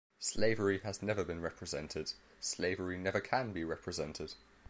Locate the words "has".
0.79-1.03